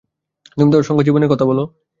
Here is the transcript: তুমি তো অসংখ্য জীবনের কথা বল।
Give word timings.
তুমি 0.51 0.69
তো 0.71 0.77
অসংখ্য 0.77 1.03
জীবনের 1.03 1.29
কথা 1.29 1.45
বল। 1.45 1.59